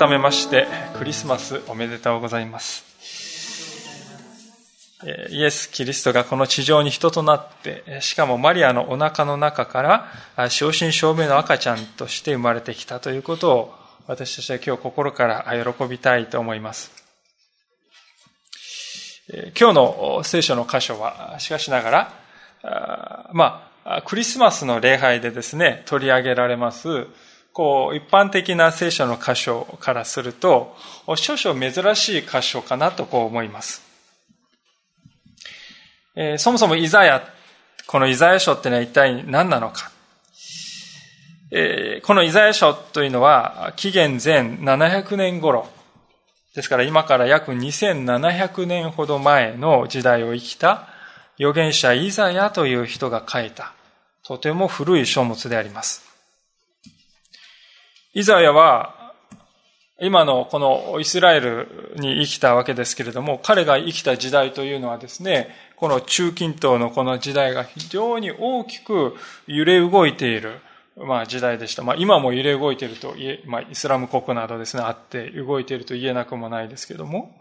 [0.00, 0.66] 改めまして
[0.96, 2.89] クリスマスおめでとうございます。
[5.30, 9.82] イエス・キリストがこの地上に人となってしかもマリアのお腹の中か
[10.36, 13.74] ら正真正銘の赤ちゃんとして生まれてきたということを
[14.06, 16.90] 私たちは今日心から喜びたいと思います
[19.58, 21.90] 今日の聖書の箇所はしかしなが
[22.62, 27.06] らまあクリスマスの礼拝でですね取り上げられます
[27.52, 30.76] こう、一般的な聖書の箇所からすると、
[31.16, 33.89] 少々珍しい箇所かなとこう思います。
[36.22, 37.22] えー、そもそもイザヤ、
[37.86, 39.90] このイザヤ書ってのは一体何なのか。
[41.50, 45.66] えー、このイザヤ書というのは、紀元前700年頃、
[46.54, 50.88] ですから今から約2700年ほど前の時代を生きた
[51.38, 53.72] 預言者イザヤという人が書いた、
[54.22, 56.04] とても古い書物であります。
[58.12, 58.99] イザヤは、
[60.02, 69.14] 今のこのイスラエルに生きたわけですけれども、彼が生きた時代というのはですね、この中近東のこの時代が非常に大きく
[69.46, 70.60] 揺れ動いている、
[70.96, 71.82] まあ時代でした。
[71.82, 77.36] まあ今も揺れ動いていると言え、まあイスラム国などですね、あって動いていると言えなくもないですけども、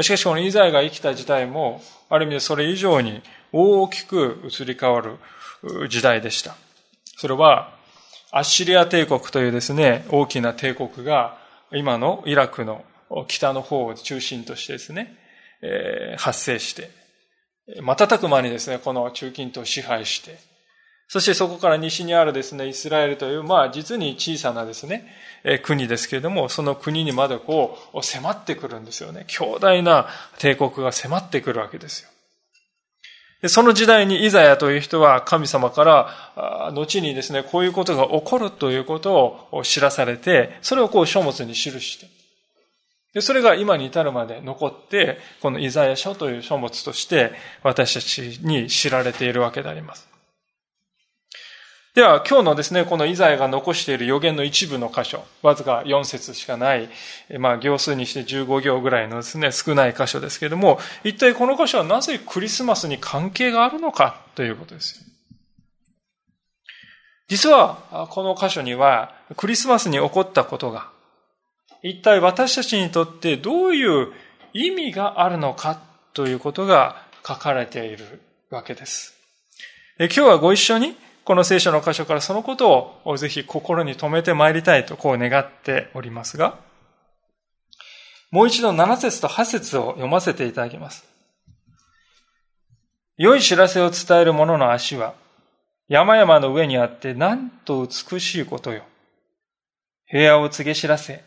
[0.00, 5.18] しかしこのイザヤが生きた時代も、ある意味でそれ以上に大きく移り変わる
[5.88, 6.56] 時代でした。
[7.16, 7.70] それは、
[8.32, 11.41] アッシリア帝国というですね、大きな帝国が
[11.74, 12.84] 今のイラクの
[13.28, 15.16] 北の方を中心としてですね、
[15.62, 16.90] えー、発生して、
[17.80, 20.38] 瞬く間にですね、この中近東を支配して、
[21.08, 25.06] そしてそこから西にあるですね、イスラエルという、まあ実に小さなですね、
[25.62, 29.24] 国ですけれども、その国にまでこう迫ってくるんですよね。
[29.26, 30.08] 強大な
[30.38, 32.11] 帝国が迫ってくるわけですよ。
[33.48, 42.06] その時代にイザヤという人は神様から後にですね、こういうことが起こるということを知らされて、それをこう書物に記して、
[43.14, 47.32] でそれが今に至るまで残って、このイザヤ書という書物として
[47.62, 50.11] 私たちに知られているわけであります。
[51.94, 56.88] では、今日のですね、このイザヤが残している予言の一部の箇所、わずか4節しかない、
[57.38, 65.04] まあ、行数にして15行ぐらいのですね、少ない箇所ですけれども、一体この箇所はなぜクリスマスに関係があるのかということです。
[67.28, 70.88] 実は、この箇所には、クリスマスに起こったことが、
[71.82, 74.14] 一体私たちにとってどういう
[74.54, 75.78] 意味があるのか
[76.14, 79.14] ということが書かれているわけです。
[79.98, 86.58] 今日はご一緒にこの聖書の箇所からそのことをぜひ心に留めて参りたいとこう願っておりますが、
[88.32, 91.04] もう一度7節と8節を読ませていただきます。
[93.16, 95.14] 良い知らせを伝える者の足は、
[95.86, 98.84] 山々の上にあってなんと美しいことよ。
[100.06, 101.22] 平和を告げ知らせ、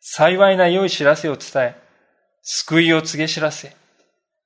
[0.00, 1.76] 幸いな良い知らせを伝え、
[2.42, 3.76] 救いを告げ知らせ、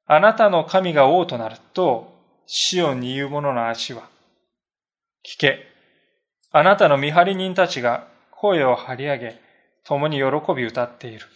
[0.07, 2.17] あなたの神が王となると、
[2.47, 4.09] 死をに言う者の足は、
[5.25, 5.67] 聞け。
[6.51, 9.41] あなたの見張り人たちが声を張り上げ、
[9.85, 11.27] 共に喜び歌っている。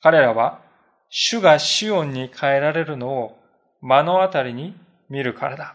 [0.00, 0.60] 彼らは、
[1.08, 3.38] 主がシオンに変えられるのを
[3.82, 4.74] 目の当たりに
[5.08, 5.74] 見るからだ。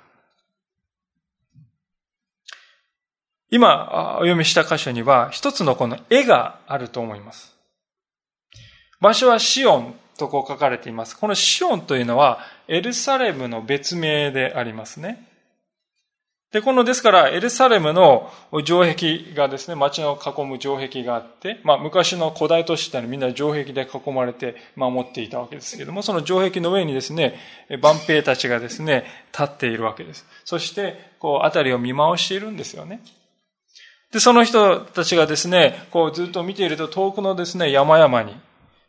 [3.52, 7.56] 今、お読みした箇所には、一つのこの絵があると思います。
[9.00, 11.18] 場所はシオンとこう書かれています。
[11.18, 15.28] このシオンというのは、エルサレムの別名でありますね。
[16.56, 18.32] で、この、ですから、エルサレムの
[18.64, 27.38] 城壁がですね、街を囲む城壁があって、まあ、昔の古代都市ってのはみんな城壁で囲まれて守っていたわけですけども、その城壁の上にですね、
[27.82, 29.04] 万兵たちがですね、
[29.34, 30.26] 立っているわけです。
[30.46, 33.02] そして、こう、辺りを見回しているんですよね。
[34.14, 38.34] で、その人たちがですね、こう、ずっと見ていると遠くのですね、山々に、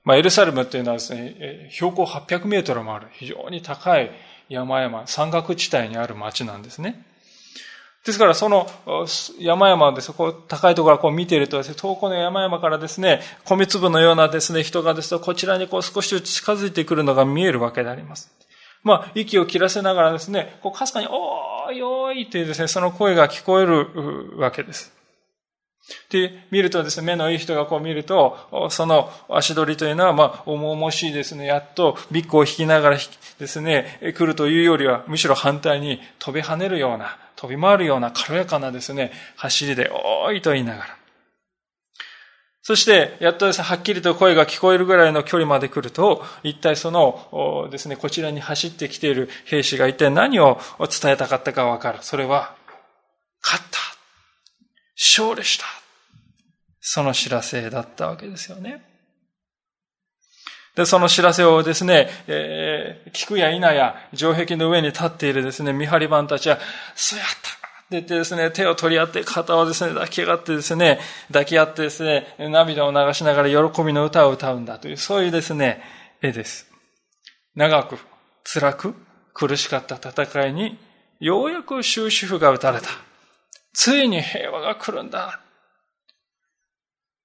[0.05, 4.13] まあ、エルサレムっていうのはですね、標高800メートルもある、非常に高い
[4.49, 7.05] 山々、山岳地帯にある町なんですね。
[8.07, 8.69] ですから、その
[9.41, 18.31] 山々でそこ、高いところからこう見ているとですね、遠くの山々からですね、米粒のようなですね、人がですね、こちらにこう少し近づいてくるのが見えるわけであります。
[18.85, 24.95] まあ、息を切らせながらですね、こう、かすかに、おーいおーいというですね、その声が聞こえるわけです。
[26.11, 32.99] で、見るとですね、目のいい人がこう見ると、その足取りというのは、まあ、重々しいですね、やっとビッグを引きながら
[33.41, 40.97] ですね、来るというよりは、むしろ反対に飛び跳ねるような、飛び回るような軽やかなですね、走りで、おーいと言いながら。
[42.63, 51.99] そして、やっとですね、はっきりと声が聞こえるぐらいの距離まで来ると、一体そのですね、こちらに走ってきている兵士が一体何を伝えたかったかわかる。
[52.01, 52.57] それは、
[53.41, 53.79] 勝った
[54.97, 55.67] 勝利した
[56.81, 58.96] その知らせだったわけですよね。
[60.77, 66.59] で、その知らせをですね、えー、聞くや否や、城壁の上に立っているですね、見張り番たちは、
[66.95, 67.47] そうやったって
[67.93, 75.83] 言ってですね、手を取り合って、肩をですね、抱き上がってですね、抱き合ってですね、涙を流しながら喜びの歌を歌うんだという、そういうですね、
[76.21, 76.71] 絵です。
[77.55, 77.99] 長く、
[78.45, 78.95] 辛く、
[79.33, 80.79] 苦しかった戦いに、
[81.21, 82.91] ようやく終止符が打たれた。
[83.73, 85.41] ついに平和が来るんだ。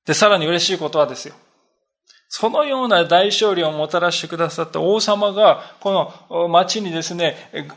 [0.06, 1.36] で、さらに嬉しいことはですよ。
[2.34, 7.36] そのような大勝利をもたらしてくださった王様が、この町にですね、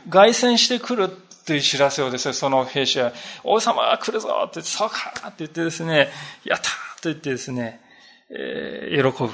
[0.09, 1.09] 凱旋してくる
[1.45, 3.11] という知らせをですね、その兵士は、
[3.43, 4.29] 王様が来るぞ！
[4.47, 5.11] って、そうか！
[5.27, 6.07] って言ってですね、
[6.45, 6.69] やった！
[7.01, 7.81] と言ってですね、
[8.29, 9.29] えー、喜ぶ。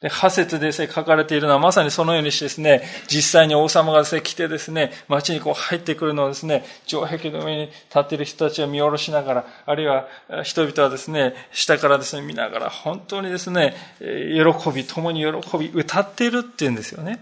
[0.00, 10.06] で、派説で、書かれているのはまさにそのようにしてですね、実際に王様がですね、来てですね、街にこう入ってくるのをですね、城壁の上に立っている人たちを見下ろしながら、あるいは
[10.44, 17.18] 人々はですね、下からですね、見ながら、本当にですね、喜び、共に喜び、歌っているっていうんですよね。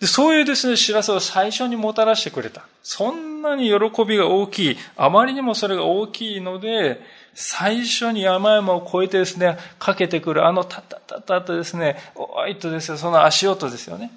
[0.00, 2.66] でそういうですね、知らせを最初にもたらしてくれた。
[2.82, 4.76] そんなに喜びが大きい。
[4.96, 7.00] あまりにもそれが大きいので、
[7.34, 14.10] 最初に山々を越えてですね、かけてくるあのタッタッタッタッとですね、おいとですよ、その足音ですよね。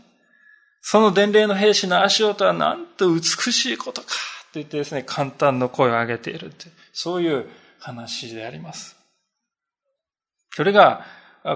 [0.81, 4.13] その伝令の兵士の足音はなんと美しいことかと
[4.53, 7.49] 言ってですね、簡単の声を上げているという、そういう
[7.79, 8.95] 話であります。
[10.55, 11.05] それが、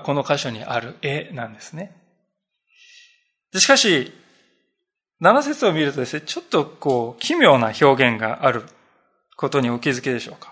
[0.03, 1.95] この箇所にある絵なんですね。
[3.55, 4.13] しかし、
[5.19, 8.63] 七節を見るとですね、ちょっとこう、奇妙な表現がある
[9.35, 10.50] ことにお気づきでしょうか。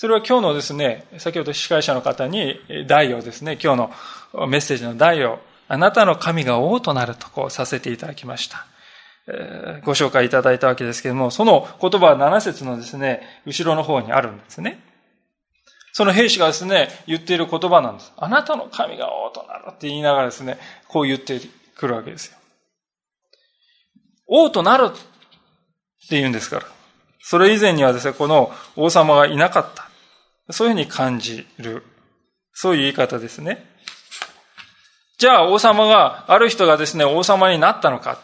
[0.00, 3.90] それは今日のですね、先ほど司会者の方に題をですね、今日
[4.32, 8.64] のメッセージの題を、あなたの神が王となるとこうさせていただきました。
[9.82, 14.80] ご紹介いただいたわけですけれども、その言葉は7節のですね、後ろの方にあるんですね。
[15.92, 18.12] その兵士がですね、言っている言葉なんです。
[18.18, 21.40] あなたの神が王となるって言いながらですね、こう言って
[21.76, 22.38] くるわけですよ。
[24.28, 25.00] 王となるって
[26.10, 26.66] 言うんですから。
[27.20, 29.87] それ以前にはですね、この王様がいなかった。
[30.50, 31.82] そういうふうに感じる。
[32.52, 33.64] そういう言い方ですね。
[35.18, 38.20] じゃあ王様が、ある人がですね、王様になったのか。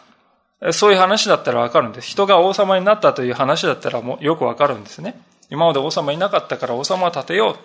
[0.71, 2.09] そういう話だったらわかるんです。
[2.09, 5.19] 人が王様になったという話だったらもうよくわかるんですね。
[5.49, 7.55] 今まで王様いなかったから王様を立てよう。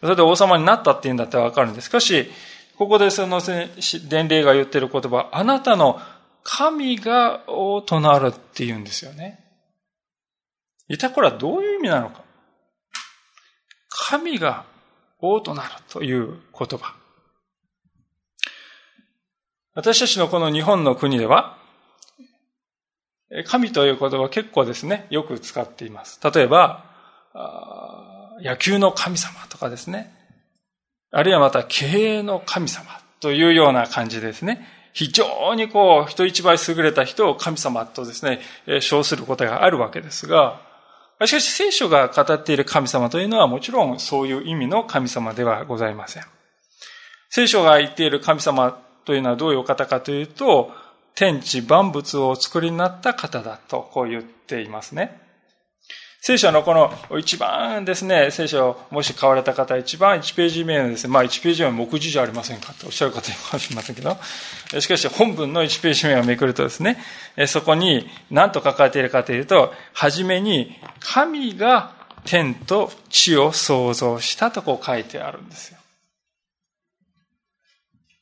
[0.00, 1.86] それで王様になったって言うんだったらわかるんです。
[1.86, 2.30] しかし、
[2.76, 6.00] ここでその伝令が言ってる言葉、あなたの
[6.42, 9.42] 神が王となるって言うんですよね。
[10.88, 12.25] 一体これはどういう意味なのか。
[13.98, 14.64] 神が
[15.20, 16.94] 王となるという言葉。
[19.74, 21.56] 私たちのこの日本の国では、
[23.46, 26.20] 神という言葉結構ですね、よく使っています。
[26.22, 26.84] 例えば、
[28.42, 30.12] 野球の神様とかですね。
[31.10, 32.86] あるいはまた経営の神様
[33.20, 34.66] というような感じですね。
[34.92, 38.40] 非常にこう、人一倍優れた人を神様とですね、
[38.80, 40.65] 称することがあるわけですが、
[41.24, 46.24] しかし聖書が語っている神様というのはもちろんそういう意味の神様ではございません。
[47.30, 50.72] 聖書が言っている神様というのはどういうお方かというと、
[51.14, 55.25] 天地万物をお作りになった方だとこう言っていますね。
[56.26, 64.18] 聖書のこの一番ですね、聖書をもし買われた方、一番1ページ目のですね、まあ1ページ目は目次じゃありませんかとおっしゃる方いるかもしれませんけど、
[64.80, 66.98] しかし本文の1ページ目をめくるとですね、
[67.46, 71.92] そこに何と書かれているかというと、はじめに神が
[72.24, 75.78] 天と地を創造したとこう書いてあるんですよ。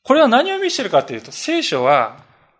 [0.03, 2.17] これは何を見せているかというと、聖書は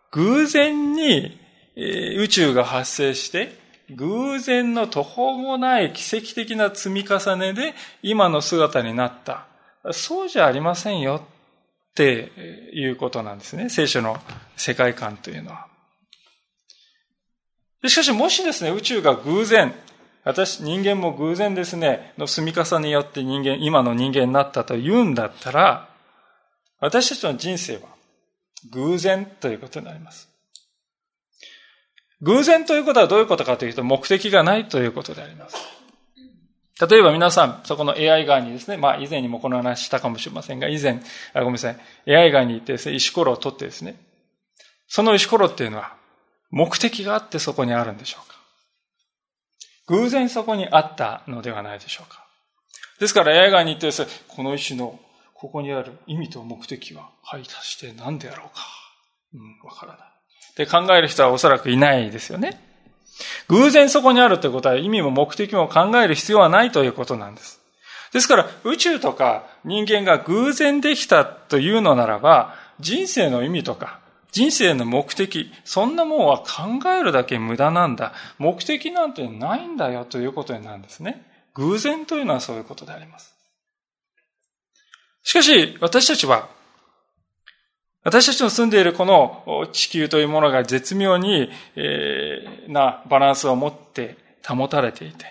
[0.09, 1.39] 偶然に
[1.75, 9.45] 宇宙が発生して、偶然の途方もない奇跡的な積み重ねで今の姿になった。
[9.91, 12.31] そうじゃありませんよって
[12.73, 13.69] いうことなんですね。
[13.69, 14.17] 聖書の
[14.57, 15.67] 世界観というのは。
[17.87, 19.73] しかしもしですね、宇宙が偶然、
[20.23, 25.89] 私、人間も偶然ですね、の積み重ねによって人間、今の人間になったと言うんだったら、
[26.79, 27.83] 私たちの人生は
[28.71, 30.29] 偶然ということになります。
[32.21, 35.55] 偶然ということはどういうことかというと、目的がないということであります。
[36.89, 41.01] 例えば皆さん、そこの AI 側にですね、まあ以前にもこの話したかもしれませんが、以前、
[41.33, 41.77] あごめんなさい、
[42.13, 43.95] AI 側に行ってですね、石ころを取ってですね、
[44.87, 45.95] その石ころっていうのは、
[46.51, 48.35] 目的があってそこにあるんでしょうか
[49.87, 52.25] 偶然そこにあったのではないでしょうか
[52.99, 54.99] ですから AI 側に行ってですね、この石の
[55.33, 58.63] ここにある意味と目的は、はい、足して何であろうか。
[59.33, 60.14] うん、わからない。
[60.55, 62.61] で考える人はおそらくいないですよね。
[63.47, 67.59] 偶然そこにあるということは意味も目的も考える必要はないということなんです。
[68.13, 73.99] ですから宇宙とか人間が偶然できたというのならば人生の意味とか
[74.35, 78.11] 人生の目的、そんなもんは考えるだけ無駄なんだ。
[78.37, 81.25] 目的なんてないんだよということになるんですね。
[81.53, 83.33] 偶然というのはそういうことであります。
[85.23, 86.49] しかし、私たちは
[88.05, 94.15] 私たちの住んでいるこの地球というものが絶妙に、えー、なバランスを持って
[94.47, 95.25] 保たれていて、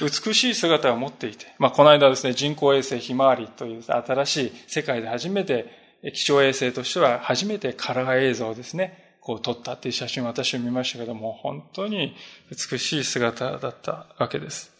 [0.00, 5.80] 美しい姿を持っていて、まあ、この間ですね、人工衛星ひまわりという新しい世界で初めて、
[6.14, 12.16] 気象衛星としては初めてカラー映像をですね、こう撮ったっていう写真を私は見ましたけども、本当に
[12.50, 14.72] 美しい姿だったわけです。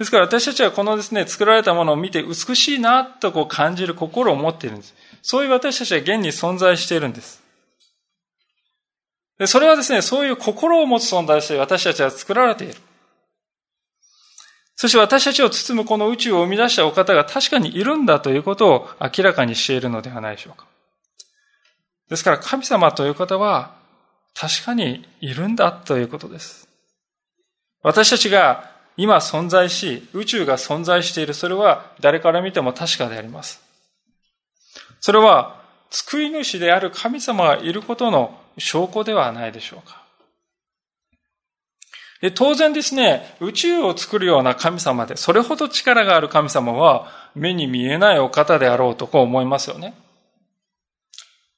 [0.00, 4.96] ですから私たちはこのですね、作られたものを見て美しいなとこう感じる心を持っているんです。
[5.30, 7.42] そういう私たちは現に存在しているんです。
[9.38, 12.74] でそれはですね、そういう心を持つ存在として私たちは作られている。
[14.74, 20.64] そして私たちを包むこの宇宙を生み出したお方が確かにいるんだということを明らかにしているのではないでしょうか。
[22.08, 23.74] ですから神様という方は
[24.34, 26.66] 確かにいるんだということです。
[27.82, 33.67] 私たちが今存在し、宇宙が存在している、それは誰から見ても確かであります。
[35.00, 40.02] それは救い主である神様がいることの証拠ではないでしょうか。
[42.20, 49.94] で当然ですね、宇宙を作るような神様で、それほど力がある神様は目に見えないお方であろうとこう思いますよね。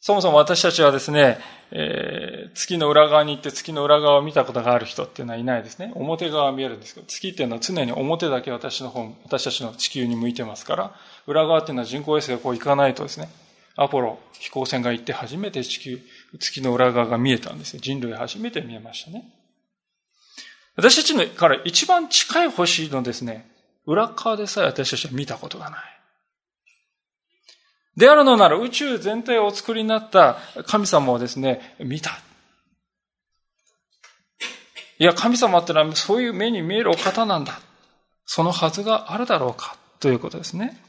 [0.01, 1.39] そもそも私たちはですね、
[1.73, 5.93] えー、月の裏側に行って月の裏側を見たことがある人っていうのはいないですね。
[5.95, 10.95] 表側は見えるんですけど、月っていうのは常に表だけ私の方、私たちの地球に向いてますから、
[11.27, 13.29] 裏側っていうのは人工衛星がこう行かないとですね、
[13.77, 16.01] アポロ飛行船が行って初めて地球、
[16.39, 17.81] 月の裏側が見えたんですよ。
[17.81, 19.25] 人類初めて見えましたね。
[20.77, 23.51] 私たちのから一番近い星のですね、
[23.87, 26.00] 裏側でさえ私たちは見たことがない。
[27.97, 32.11] であるのなら宇宙全体をお作りになった神様をですね、見た。
[34.99, 37.61] いや、神様ってのはそういう目に見えるお方なんだ。
[38.27, 39.77] そのはずがあるだろうか。
[39.99, 40.81] ということですね。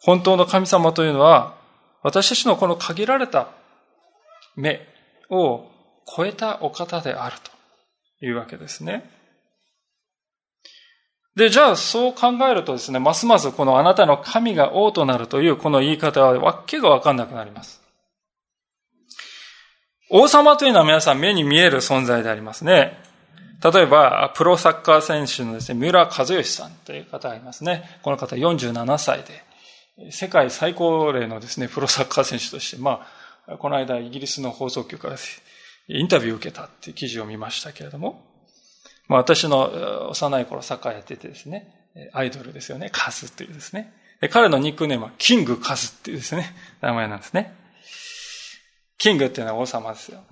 [0.00, 1.56] 本当の神様というのは、
[2.02, 3.48] 私たちのこの限られた
[4.56, 4.80] 目
[5.30, 5.70] を
[6.16, 7.36] 超えたお方である
[8.20, 9.17] というわけですね。
[11.38, 17.80] で、じゃあそう考えるとですね、ますますこのあなたの神が王となるというこの言い方はわけがわかんなくなります。
[20.10, 22.98] 王様というのは皆さん目に見える存在でありますね。
[23.62, 27.84] 例えば、プロサッカー選手のですね、三浦和義さんという方がいますね。
[28.02, 33.06] この方47歳で、世界最高齢のですね、プロサッカー選手として、ま
[33.46, 35.16] あ、この間イギリスの放送局から
[35.86, 38.27] インタビューを受けたっていう記事を見ましたけれども、
[39.08, 41.74] まあ、私の幼い頃サッカーやっててですね、
[42.12, 43.92] アイドルですよね、カズっていうですね。
[44.30, 47.54] 彼のニックネームはキングカズっていうですね、 名前なんですね。
[48.98, 50.22] キングっていうのは王様ですよ。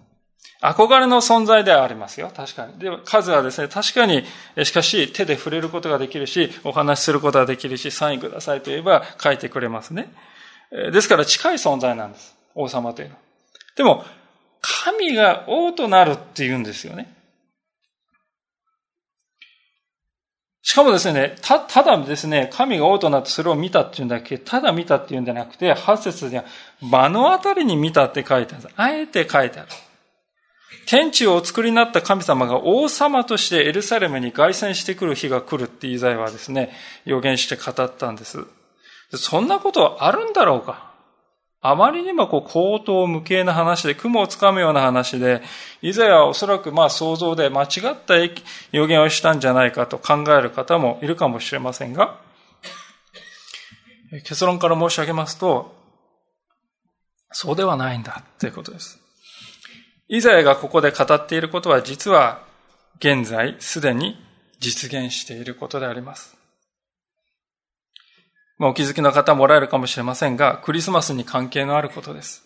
[0.60, 2.32] 憧れの存在ではありますよ。
[2.34, 2.78] 確かに。
[2.78, 4.24] で、数はですね、確かに、
[4.64, 10.12] しかし手で触れることができるし、お話しすることができるし、サインくださいと言えば書いてくれますね。
[10.70, 12.34] ですから近い存在なんです。
[12.54, 13.20] 王様というのは。
[13.76, 14.04] でも、
[14.60, 17.14] 神が王となるって言うんですよね。
[20.66, 26.44] しかもですね、た、ただですね、神が王となってそれを見たっていうんだっけただ見たっていうんじゃなくて、8節には、
[26.82, 28.74] 目の当たりに見たって書いてあるんです。
[28.74, 29.68] あえて書いてある。
[30.86, 36.72] 天地をお作りになった神様が王様としてエルサレムに凱旋してくる日が来るってイザヤはですね、
[37.04, 38.44] 予言して語ったんです。
[39.14, 40.85] そんなことあるんだろうか
[41.60, 45.42] あまりにもこう、口頭無形な話で、雲をつかむような話で、
[45.82, 48.14] イザヤはおそらくまあ想像で間違った
[48.72, 52.20] 予言をしたんじゃないかと考える方もいるかもしれませんが、
[54.24, 55.74] 結論から申し上げますと、
[57.32, 59.00] そうではないんだということです。
[60.08, 62.42] イザヤがここで語っていることは実は
[62.98, 64.16] 現在すでに
[64.60, 66.36] 実現していることであります。
[68.58, 72.44] まあ、お気づきの方もおられるかもしれませんが、クリスマスに関係のあることです。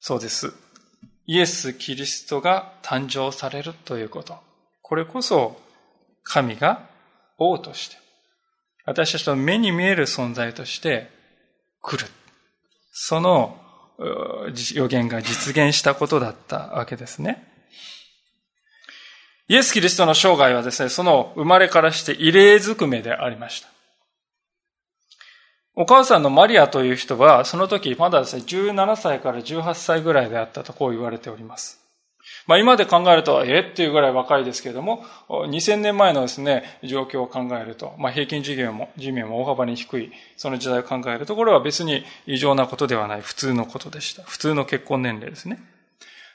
[0.00, 0.52] そうです。
[1.26, 4.38] イエス・キリストが誕生されるということ。
[4.82, 5.60] これこそ
[6.22, 6.86] 神が
[7.38, 7.96] 王として、
[8.84, 11.10] 私たちの目に見える存在として
[11.80, 12.10] 来る。
[12.92, 13.58] その
[14.74, 17.50] 予言が実現したことだったわけですね。
[19.48, 23.73] イエス・キリストの生涯はですね、その生まれからして異例ずくめでありました。
[25.76, 31.80] お母さんのマリアという人は、その時まだですね、17歳から18歳ぐらいであったとこう言われております。
[32.46, 33.60] まあ今で考えると、え？
[33.60, 44.22] っていうぐらい若いですけれども、2000年前のですね、状況を考えると、まあ平均寿命も、寿命も大幅に低い、その時代を考えると、これは別に異常なことではない、普通のことでした。
[44.22, 45.58] 普通の結婚年齢ですね。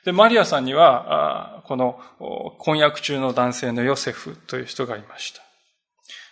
[0.03, 2.00] で、マリアさんには、この
[2.58, 5.41] 婚約中の男性のヨセフという人がいました。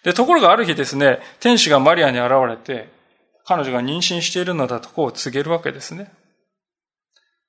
[0.04, 2.97] で、ところがある日ですね、天使がマリアに現れて、
[3.48, 6.12] 彼女が妊娠しているのだとこう告げるわけですね。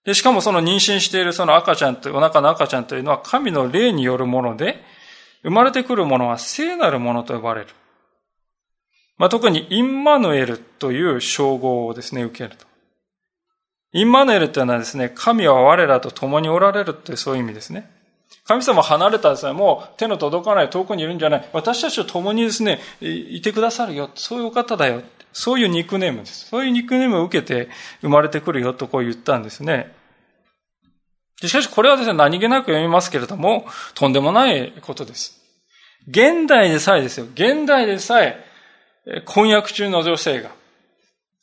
[0.04, 4.82] で、しかもその妊娠しているその赤ちゃんと、お腹の赤ちゃんというのは神の霊によるもので、
[5.42, 7.66] 生まれてくるものは聖なるものと呼ばれる。
[9.18, 12.64] まあ、特にインマヌエルという称号をですね、受けると。
[13.92, 17.90] インマヌエルというのはですね、神は我らと共におられるというそういう意味ですね。
[18.44, 21.48] 神様離れたですね、もう手の届かない遠くにいるんじゃない。
[21.52, 24.10] 私たちと共にですね、いてくださるよ。
[24.14, 25.02] そういうお方だよ。
[25.32, 26.46] そういうニックネームです。
[26.48, 27.68] そういうニックネームを受けて
[28.00, 29.94] 生まれてくるよとこう言ったんですね。
[31.40, 35.40] しかしこれはですね、何気なく読みますけれども、とんでもないことです。
[36.08, 37.26] 現代でさえですよ。
[37.34, 38.44] 現代でさえ、
[39.24, 40.50] 婚約中の女性が、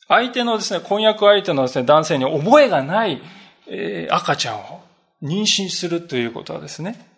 [0.08, 3.22] 相手のですね、婚約相手のですね、男性に覚えがない、
[3.68, 4.82] えー、赤ちゃんを
[5.22, 7.08] 妊娠するということはですね、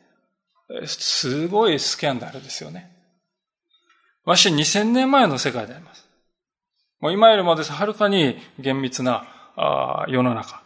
[0.87, 2.91] すごいスキャンダルですよね。
[4.25, 6.08] まして2000年前の世界であります。
[7.01, 9.27] もう今よりもです、はるかに厳密な
[9.57, 10.63] あ世の中。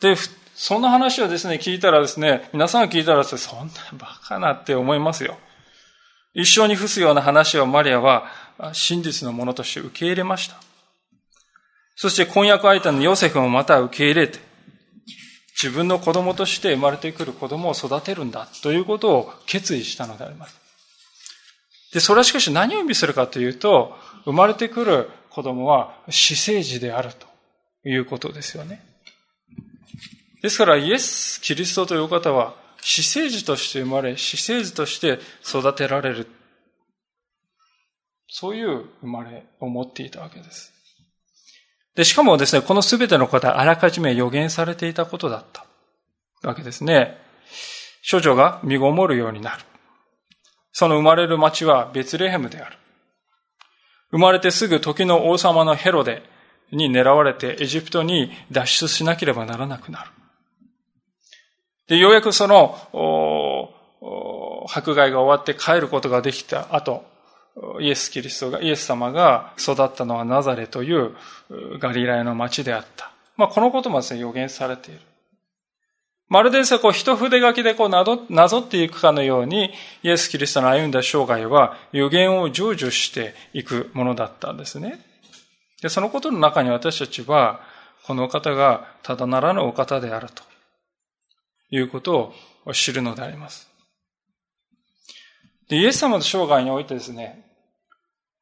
[0.00, 0.16] で、
[0.54, 5.38] そんな話をですね、聞いたらですね、皆さんが聞いたらですね、そんなバカなって思いますよ。
[6.34, 8.26] 一生に付すような話をマリアは
[8.72, 10.56] 真実のものとして受け入れました。
[11.96, 14.40] そして婚約相手のヨセフもまた受け入れて、
[15.62, 20.63] 自分の子供として生まれてくる子供を育てるんだということを決意したのであります。
[21.94, 28.84] で、それはしかし何を意味するかというと、生まれてくる子供は死生児であるということですよね。
[30.42, 36.26] ですからイエス・キリストという方は死生児として生まれ、死生児として育てられる。
[38.28, 40.72] そういう生まれを持っていたわけです。
[41.94, 45.64] で、しかもですね、このすべてのことはあらかじめ予言されていたことだった
[46.42, 47.16] わけですね。
[48.10, 49.64] 処女が身ごもるようになる。
[50.74, 52.76] その生まれる町はベツレヘムである。
[54.10, 56.22] 生まれてすぐ時の王様のヘロデ
[56.72, 60.10] に狙われてエジプトに脱出しなければならなくなる。
[61.86, 62.76] で、ようやくその、
[64.68, 67.04] 迫害が終わって帰ることができた後、
[67.80, 71.14] イエス・キリストが、イエス様が育ったのはナザレという
[71.78, 73.12] ガリラヤの町であった。
[73.36, 75.00] まあ、このこともですね、予言されている。
[76.28, 79.70] まるでですね、こう、一筆書きでこう、なぞ、なぞっていくかのように、
[80.02, 85.04] イエス・キリストの歩んだ生涯は予言を成就していくものだったんですね。
[85.82, 87.60] で、そのことの中に私たちは、
[88.04, 90.42] この方がただならぬお方であると
[91.70, 92.34] いうこと
[92.64, 93.68] を知るのであります。
[95.68, 97.44] で、イエス様の生涯においてですね、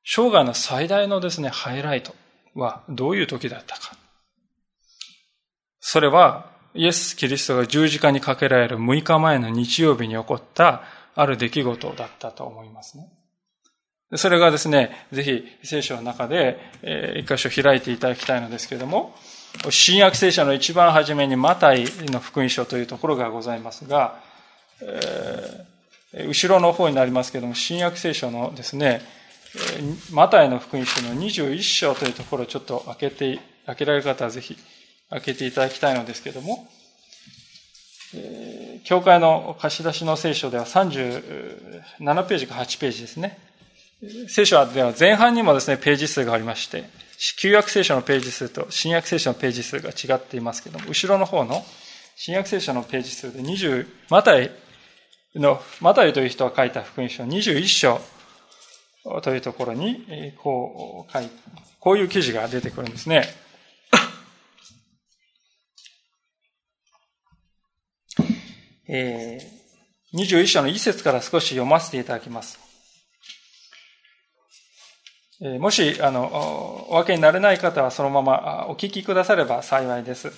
[0.05, 2.15] 生涯の最大のですね、ハイライト
[2.55, 3.97] はどういう時だったか。
[5.81, 10.83] それは、イエス・キリストが十字架にかけられる6日前の日曜日に起こった
[11.15, 13.09] ある出来事だったと思いますね。
[14.15, 16.59] それがですね、ぜひ聖書の中で、
[17.17, 19.15] 一箇所開いていただきたいのですけれども、
[19.71, 24.21] 新約聖書の一番初めにマタイの福音書というところがございますが、
[24.81, 29.03] えー、後ろの方になりますけれども、新約聖書のですね、
[30.11, 34.57] マタイの福音書の21章というところをちょっと開けて、開けられる方はぜひ
[35.11, 36.69] 開けていただきたいのですけれども、
[38.85, 43.39] 教会の貸し出しの聖書では37ページか8ページですね。
[44.29, 46.85] 聖書では前半にもですね、ページ数がありまして、
[47.39, 51.65] 旧約聖書のページ数と新約聖書のページ数が違っていますけども、後ろの方の
[52.17, 54.51] 新約聖書のページ数で20、マタイ
[55.37, 58.01] の、マタイという人が書いた福音書21章
[59.23, 61.29] というところに、こう書い
[61.79, 63.25] こういう記事が出てくるんですね。
[68.89, 69.41] え、
[70.15, 72.59] 21章の一節から少し読ませていただきます。
[75.59, 80.33] もし、あの、お分けになれない方はそのままお聞きくだされば幸いです。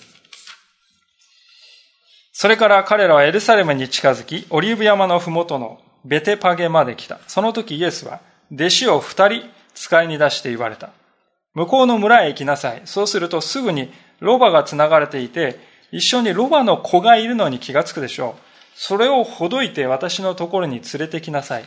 [2.31, 7.19] それから彼らはエルサレムに近づき、オリーブ山のふもとのベテパゲまで来た。
[7.27, 8.19] その時イエスは、
[8.51, 10.89] 弟子を二人使いに出して言われた。
[11.53, 12.81] 向こうの村へ行きなさい。
[12.85, 15.59] そうするとすぐにロバが繋がれていて、
[15.95, 18.41] 一緒にロバの子がいるのに気がつくでしょう。
[18.75, 21.63] それをほどいて私のところに連れてきなさい。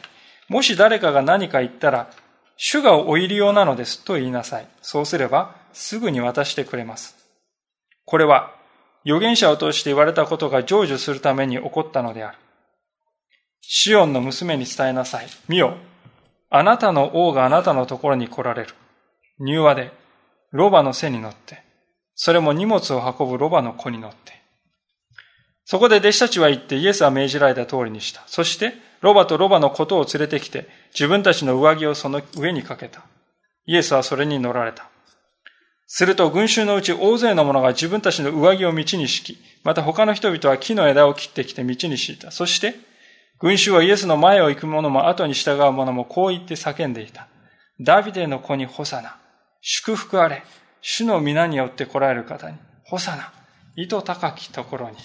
[0.50, 2.10] もし誰かが何か言ったら、
[2.58, 4.68] 主がお入り用なのですと言いなさい。
[4.82, 7.16] そうすれば、すぐに渡してくれます。
[8.04, 8.52] これは、
[9.06, 12.38] 預言者を通して言われたことが成就するために起こったのである。
[13.62, 15.26] シオンの娘に伝えなさい。
[15.48, 15.78] 見よ。
[16.50, 18.74] あなたの王があなたのところに来られる。
[19.40, 19.90] 柔和で、
[20.52, 21.62] ロバの背に乗って、
[22.20, 24.32] それも荷物を運ぶロバの子に乗って。
[25.64, 28.24] そこで弟子たちは言ってイエスは命じられた通りにした。
[28.26, 33.04] そして、ロバとロバのことを連れてきて、自分たちの上着をその上にかけた。
[33.66, 34.88] イエスはそれに乗られた。
[35.86, 42.32] すると群衆のうち大勢の者が自分たちの上着を道に敷き、また他の人々は木の枝を切ってきて道に敷いた。
[42.32, 42.74] そして、
[43.38, 47.28] 群衆はイエスの前を行く者も後に従う者もこう言って叫んでいた。
[47.80, 49.18] ダビデの子にホサナ。
[49.60, 50.42] 祝福あれ。
[50.80, 52.56] 主の皆によって来られる方に。
[52.84, 53.32] ホサナ。
[53.76, 54.96] 糸高きところに。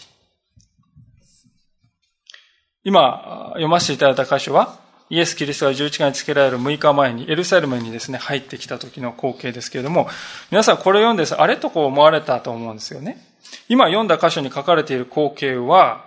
[2.84, 10.08] 今、読ませていただいた箇所は、イエス・キリストが十字架につけられる6日前にエルサレムにですね、入ってきた時の光景ですけれども、
[10.50, 13.26] 皆さんこれを読んで、あれとこう思われたと思うんですよね。
[13.70, 16.06] 今読んだ箇所に書かれている光景は、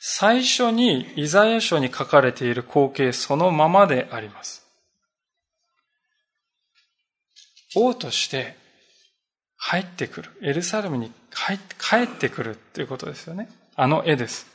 [0.00, 4.66] 最初にイザヤ書に書かれている光景そのままであります。
[7.74, 8.56] 王として
[9.66, 10.30] 入ってくる。
[10.42, 13.48] エルサレムに帰ってくるということですよね。
[13.74, 14.46] あの絵です。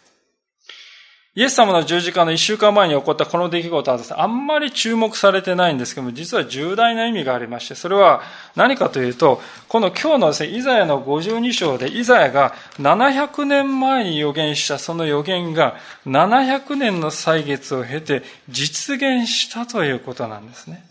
[1.35, 8.21] イエス様の十字架の一週間前に起こったこの出来事はですね、あんまり注目されてないんですけども、実は重大な意味がありまして、それは
[8.55, 20.85] 何かというと、この今日のですね、イザヤの52章で、イザヤが700年前に予言したその予言が、700年の歳月を経て実現したということなんですね。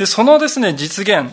[0.00, 1.30] で、そのですね、実現、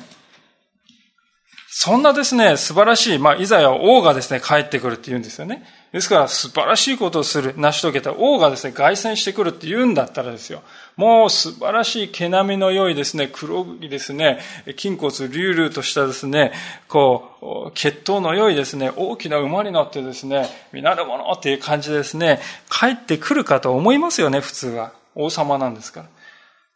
[1.69, 5.63] そんなですね、素晴らしい、まあ、イザヤ王がですね、帰ってくるって言うんですよね。
[5.93, 10.63] ですから、素晴らしいことをする、成し遂げた王がですね、凱旋してくるって言うんだったらですよ。
[10.97, 16.51] もう素晴らしい毛並みの良いですね、黒いですね、筋骨隆々としたですね、
[16.89, 24.91] こう、血統の良いですね、大きな馬に乗ってですね、皆のっていう感じでですね、帰ってくるかと思いますよね、普通は。
[25.15, 26.16] 王様なんですから。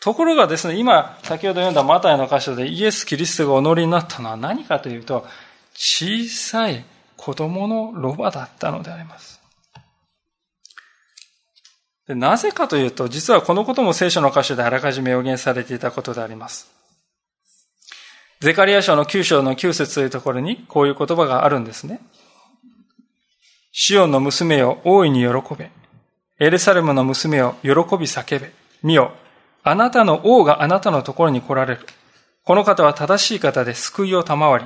[0.02, 5.28] ところがですね、今、先ほど読んだマタイの箇所でイエス・キリストがお乗りになったのは何かというと、
[5.76, 6.84] 小さい
[7.16, 9.40] 子供のロバだったのであります。
[12.08, 16.72] でなぜかというと、実はこのことも聖書の箇所であらかじめ予言されていたことであります。
[18.40, 22.02] ゼカリア書の9章の9節というところにこういう言葉があるんですね。
[23.72, 25.70] シオンの娘よ、大いに喜べ。
[26.40, 28.52] エルサレムの娘よ、喜び叫べ。
[28.82, 29.14] 見よ、
[29.64, 31.86] あなたの王があなたのところに来られる。
[32.44, 34.66] この方は正しい方で救いを賜り、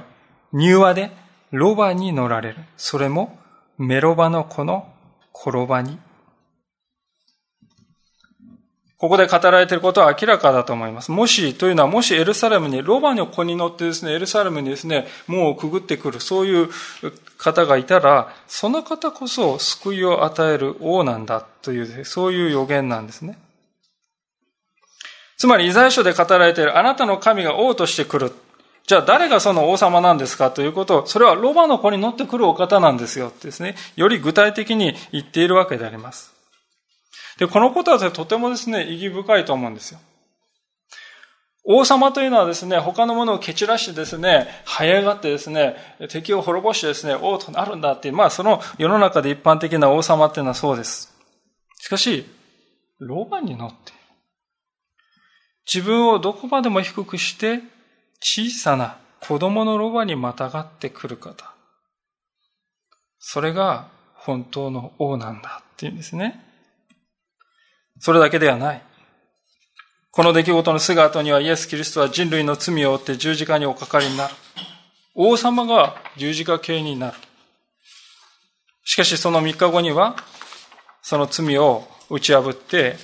[0.54, 1.12] 柔和で
[1.52, 2.58] ロバに乗られる。
[2.78, 3.38] それも
[3.78, 4.88] メロバの子の
[5.34, 6.00] 転ばに。
[8.98, 11.12] ここで語られていることは明らかだと思います。
[11.12, 16.70] もし、というのは、もしエルサレムに、ロバの子に乗ってですね、エルサレムにですね、門をくぐってくる、そういう
[17.38, 23.38] 方がいたら、その方こそ救いを与える王なんだという、そういう予言なんですね。
[25.46, 28.34] つまり、イザヤ書で語られている、あなたの神が王として来る。
[28.88, 36.34] じゃあ誰がその王様なんですかということを、それはロバの子に乗ってくるお方なんですよですね、より具体的に言っているわけであります。
[37.38, 40.00] で、このことはとてもですね、意義深いと思うんですよ。
[41.64, 45.76] 王様というのはですね、他のものを蹴散らしてですね、這い上がってですね、
[46.10, 51.14] 敵を滅ぼしてですね、王となるんだっていう、まあその世の中で一般的な王様っていうのはそうです。
[51.78, 52.26] しかし、
[52.98, 53.95] ロバに乗って
[55.72, 57.62] 自分をどこまでも低くして
[58.20, 61.54] 小さな子供のロバにまたがってくる方。
[63.20, 66.44] それが本当の王なんだっていうんですね。
[68.00, 68.82] それだけではない。
[70.12, 74.34] この出来事のすぐ後にはイエス・キリストは人類の罪を負って十字架におかかりになる。
[75.14, 77.18] 王様が十字架形になる。
[78.84, 80.16] しかしその三日後には、
[81.02, 82.96] その罪を打ち破って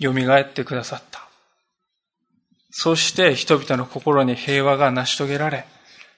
[0.00, 1.28] 蘇ってくださった。
[2.70, 5.66] そして人々の心に平和が成し遂げられ、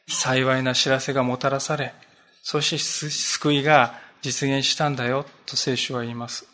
[0.08, 1.94] 幸いな知らせがもたらされ、
[2.42, 6.46] そして救いが実現したんだよと聖書は言います。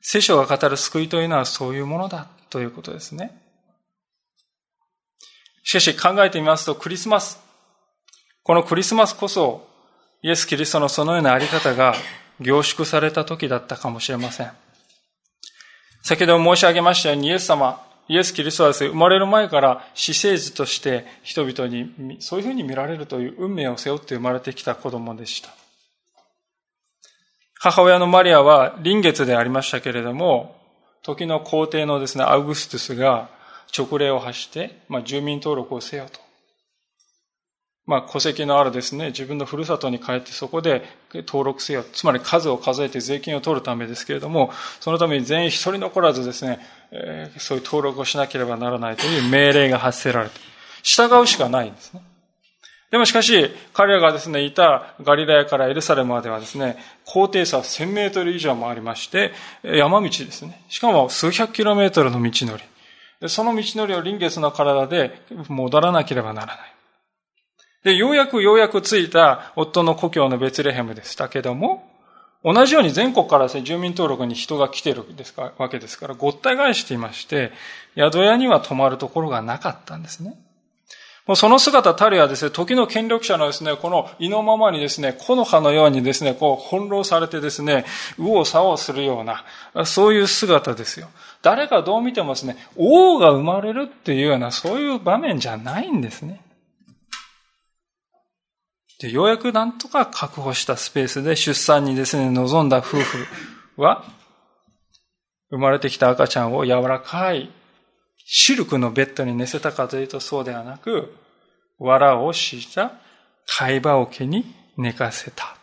[0.00, 3.36] 聖書が語る救いというのはそういうものだということですね。
[5.64, 7.40] しかし考えてみますとクリスマス。
[8.42, 9.68] このクリスマスこそ、
[10.22, 11.94] イエス・キリストのそのようなあり方が
[12.40, 14.52] 凝縮された時だったかもしれません。
[16.06, 25.48] 先ほど申し上げましたように、イエス様、イエス・キリストはですね、生まれる前から死生児として人々にそういうふうに見られるという運命を背負って生まれてきた子供でした。
[27.58, 30.54] 母親のマリアは臨月でありましたけれども、
[31.02, 33.28] 時の皇帝のですね、アウグストゥスが
[33.72, 36.20] 勅令を発して、まあ、住民登録をせよと。
[37.86, 41.84] まあ、戸籍のあるですね、自分のふるさとに帰ってそこで登録せよ。
[41.84, 46.58] つまり数を数えて税金を取るためですけれども、そのために全員一人残らずですね、
[46.90, 50.34] えー、そういう登録をしなければならないという命令が発せられて、
[50.82, 52.02] 従うしかないんですね。
[52.90, 60.64] でもしかし、彼らがですね、いたガリラヤからエルサレムまではですね、高低差1000メートル以上もありまして、山道ですね。
[60.68, 63.28] しかも数百キロメートルの道のり。
[63.28, 66.75] その道のりを臨月の体で戻らなければならない。
[67.86, 71.88] で、ようやくようやく着いた夫の故郷のベツレヘムでしたけども、
[72.42, 77.52] 同じように全国からですね、住民登録に人が来てるですかわけですから、ごった返していまして、
[77.96, 80.34] 宿屋には泊まるところがなかったんですね。
[81.28, 87.84] もうその姿たるやですね、時の権力者のですね、この意のままにですね、木の葉のようにですね、こう翻弄されてですね、
[88.18, 89.44] 右往左往するような、
[89.84, 91.08] そういう姿ですよ。
[91.40, 96.40] 誰がどう見てもですね、王が生まれるっていうような、そういう場面じゃないんですね。
[99.00, 103.26] で、ようやくなんとか確保したスペースで出産にですね、望んだ夫婦
[103.76, 104.04] は、
[105.50, 107.50] 生まれてきた赤ちゃんを柔らかい
[108.24, 111.14] シルクのベッドに寝せたかというとそうではなく、
[111.78, 112.94] 藁を敷いた
[113.46, 114.44] 貝羽桶に
[114.76, 115.56] 寝かせた。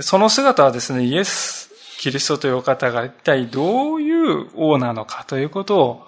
[0.00, 6.06] その姿はですね、イエス・キリストという方が一体どういう王なのかということを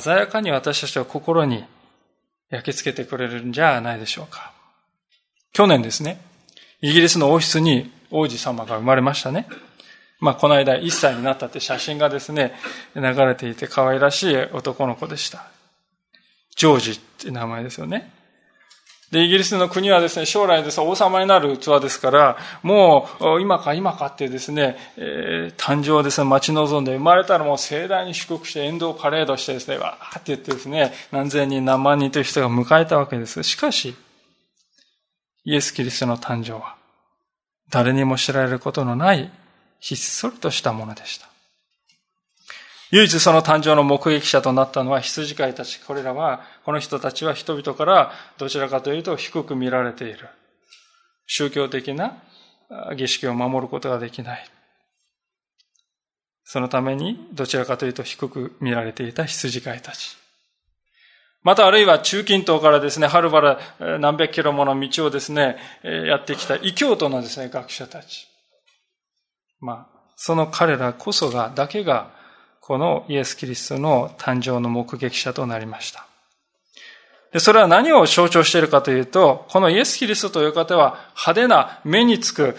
[0.00, 1.64] 鮮やかに私たちは心に
[2.52, 4.52] 焼き付けてくれるんじゃないでしょうか。
[5.52, 6.20] 去年ですね、
[6.82, 9.46] イギリスの王室に王子様が生まれましたね。
[10.20, 12.52] まあ、この間1歳になったって写真がですね、
[12.94, 15.50] 流れていて可愛らしい男の子でした。
[16.54, 18.12] ジョージって名前ですよね。
[19.12, 33.42] で、イギリスの国はですね、将来です王様になる器ですから、もう今か今かってですね、えー、誕生をですね、待ち望んで、生まれたらもう盛大に祝福して、沿道パレードしてですね、わーって言ってですね、何千人何万人という人が迎えたわけです。
[33.42, 33.94] しかし、
[35.44, 36.76] イエス・キリストの誕生は、
[37.68, 39.30] 誰にも知られることのない、
[39.78, 41.31] ひっそりとしたものでした。
[42.92, 45.80] 唯一その誕生の目撃者となったのは羊飼いたち。
[45.80, 50.28] これらは、この人たちは人々からどちらかというと低く見られている。
[51.26, 52.18] 宗教的な
[52.94, 54.44] 儀式を守ることができない。
[56.44, 60.18] そのためにどちらかというと低く見られていた羊飼いたち。
[61.42, 63.56] またあるいは中近東からですね、はるばる
[64.00, 68.28] 何百キロもの道をですね、やってきた異教徒のですね、学者たち。
[69.60, 72.20] まあ、その彼らこそが、だけが
[72.62, 76.06] このイエス・キリストの誕生の目撃者となりました。
[77.32, 82.56] でそれは何を象徴しているかというと、このイエス・キリストという方は派手な目につく、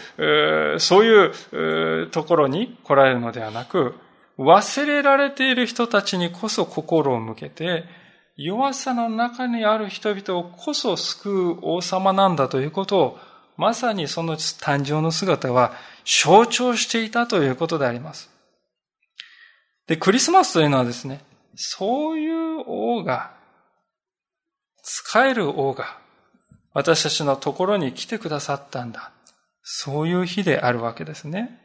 [0.79, 3.95] そういうところに来られるのではなく、
[4.37, 7.85] 忘れられている人たちにこそ心を向けて、
[8.35, 13.19] 弱さの中にある人々をこそ救う王様なんだということを、
[13.55, 15.71] まさにその誕生の姿は
[16.03, 18.32] 象徴していたということであります。
[19.87, 21.21] で、クリスマスというのはですね、
[21.55, 23.31] そういう王が、
[24.81, 25.97] 使える王が、
[26.73, 29.11] 私たちのところに来てくださったんだ。
[29.61, 31.59] そういう日であるわけですね。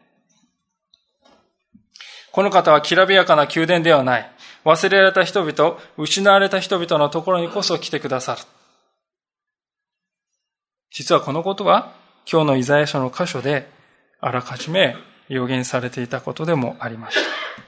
[2.32, 4.30] この方はきらびやかな宮殿ではない。
[4.64, 8.42] 忘れられた人々、失われた人々のところにこそ来てくださる。
[10.90, 11.92] 実はこのことは、
[12.30, 13.68] 今日のイザヤ書の箇所で、
[14.20, 14.96] あらかじめ
[15.28, 17.67] 予言されていたことでもありました。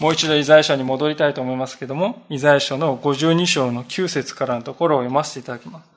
[0.00, 5.96] もう一度イザヤ書に戻りたいと思いますけども、イザヤ書の52章の9節からのところを読ませていただきます。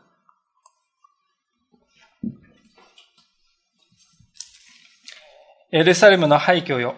[5.71, 6.95] エルサレムの廃墟よ、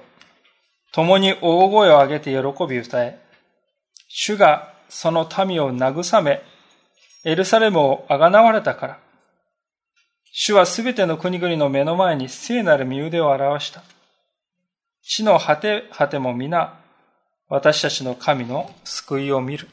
[0.94, 3.20] 共に大声を上げて喜び歌え、
[4.08, 6.42] 主がその民を慰め、
[7.26, 9.00] エルサレムをあがなわれたから、
[10.32, 13.84] 主はすべての国々の目の前に聖なる身腕を表した。
[15.04, 16.78] 地の果て果ても皆、
[17.50, 19.68] 私たちの神の救いを見る。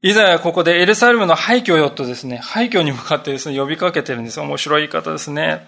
[0.00, 4.38] いざやここでエルサレムの廃墟よとですね、廃墟に向かってですね、呼びかけてるんです。
[4.38, 5.66] 面白い言い方ですね。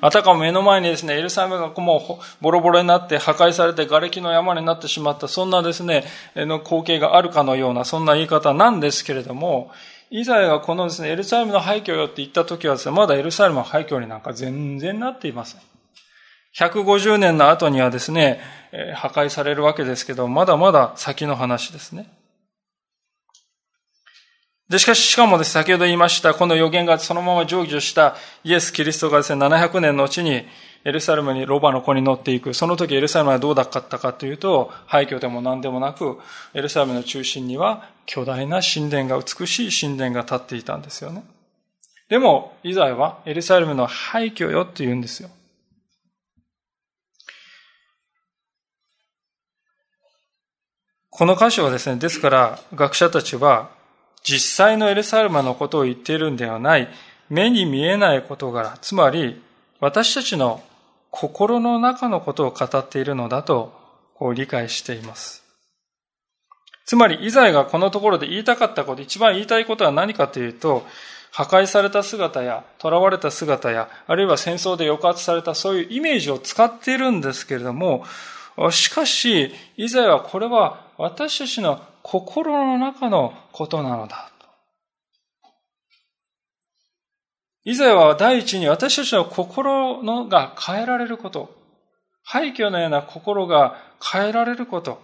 [0.00, 6.04] あたかも目の前にですね、エルサレムがもうボロボロになって破壊されて瓦礫の山になってしまった、そんなですね、
[6.36, 9.70] の光景があるかのような、そんな言い方なんですけれども、
[10.14, 15.60] イザヤがこのですね、エルサレムの廃墟よって言った時はですね、まだエルサレムの廃墟になんか全然なっていません。
[16.54, 18.42] 150年の後にはですね、
[18.94, 22.10] 破壊されるわけですけど、まだまだ先の話ですね。
[24.68, 30.46] で、しかし、しかもです、先ほど言いました、この予言がそのまま成就したイエス・キリストがですね、700年のうちに、
[30.84, 32.54] エルサレムにロバの子に乗っていく。
[32.54, 36.18] その時エルサレムはどうだったかというと、廃墟でも何でもなく、
[36.54, 41.22] エルサレムの中心には巨大な神殿が、美しい神殿が建っていたんですよね。
[42.08, 45.30] でも、イザヤはエルサレムの廃墟よって言うんですよ。
[51.14, 53.70] この箇所はですね、ですから学者たちは
[54.22, 56.88] 実際のエルサレムのことを言っているんではない、
[57.28, 59.40] 目に見えない事柄、つまり
[59.78, 60.62] 私たちの
[61.12, 63.72] 心の中のことを語っているのだと
[64.14, 65.44] こう理解しています。
[66.86, 70.84] つまり、イザヤがこのところで言いたかったこと、一番言いたいことは何かというと、
[71.30, 78.04] 破壊された姿や、囚われた姿や、あるいは戦争で抑圧されたそういうイメージを使っているんですけれども、
[78.70, 84.31] しかし、イザヤはこれは私たちの心の中のことなのだ。
[87.64, 91.54] 以前は第一に私たちの心のが変えられること、
[92.24, 95.00] 廃墟のような心が変えられること、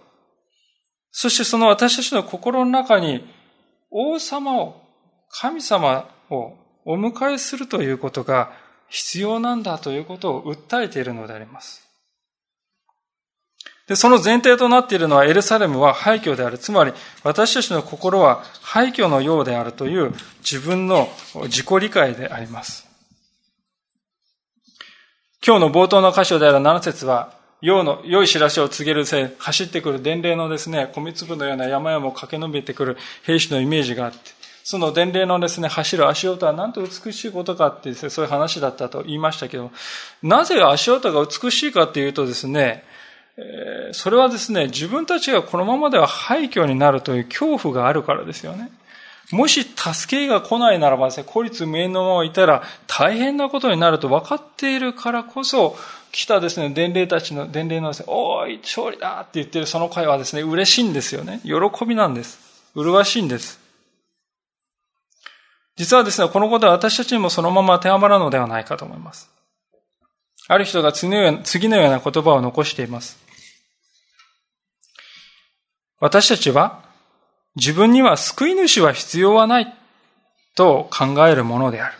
[1.11, 3.25] そしてその私たちの心の中に
[3.91, 4.81] 王様を、
[5.31, 6.53] 神様を
[6.85, 8.51] お迎えするということが
[8.89, 11.88] 必要なんだということを訴えているのであります。
[13.89, 16.59] で、その前提となっているのはエルサレムは廃墟である。
[16.59, 21.09] つまり、私たちの心は廃墟のようであるという自分の
[21.45, 22.87] 自己理解であります。
[25.43, 34.17] 今日の冒頭の箇所である7節は、世の良い知らせを告げるせい、走ってくる伝令のですね、米粒のような山々を駆け伸びてくる兵士のイメージがあって、
[34.63, 39.71] その伝令のですね、走る足音はなんと美しいことかってですね、そういう話だったと言いましたけど、
[40.21, 42.83] なぜ足音が美しいかっていうとですね、
[43.91, 48.71] それはですね、自分たちがこのままでは廃墟になるという恐怖があるからですよね。
[49.31, 55.77] もし助けが来ないならばですね、孤立無縁のままいたら大変なことになると分かっているからこそ、
[56.11, 61.41] 来たですね、伝令たちの、伝令のですね、おーい、勝利だって言ってるその会はですね、嬉しいんですよね。
[61.43, 62.39] 喜びなんです。
[62.73, 63.59] 麗しいんです。
[65.75, 69.29] 実はですね、このことは私たちにもそのまま当てはまるのではないかと思います。
[70.47, 71.09] ある人が次
[71.69, 73.28] のような言葉を残しています。
[75.99, 76.83] 私たちは
[77.55, 79.73] 自分には救い主は必要はない
[80.55, 81.97] と考えるものである。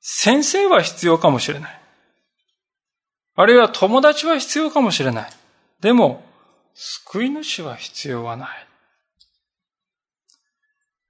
[0.00, 1.80] 先生は必要かもしれない。
[3.34, 5.30] あるいは友達は必要かもしれない。
[5.80, 6.22] でも、
[6.74, 8.48] 救い主は必要はない。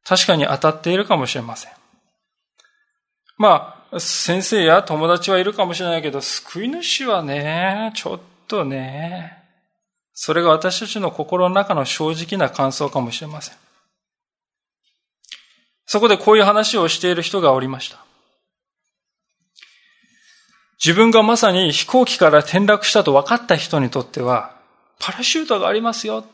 [0.05, 1.73] 確かに当たっているかもしれません。
[3.39, 9.42] まあ、先生や友達はいるかもしれないけど、救い主はね、ちょっとね、
[10.15, 13.57] それが私たちの心の中の正直な感想かもしれません。
[15.87, 17.99] そこでこういう話をしている人がおりました。
[20.85, 24.57] 自分がまさに飛行機から転落したと分かった人にとっては、
[24.99, 26.25] パラシュートがありますよ。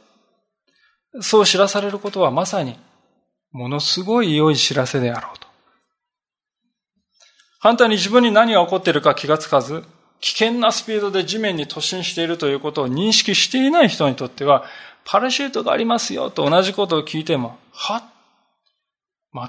[1.21, 2.79] そう知らされることはまさに、
[3.53, 5.49] ものすごい良い知らせであろうと。
[7.61, 9.85] 反対に自分に何が起こっているか気がつかず、
[10.21, 14.65] 危険なスピードで地面に突進しているということを認識していない人にとっては、
[15.05, 18.03] パラシュートがありますよと同じことを聞いても、はっ？